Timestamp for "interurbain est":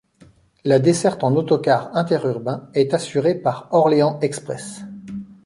1.95-2.95